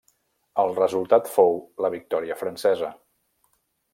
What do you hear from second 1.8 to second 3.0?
la victòria francesa.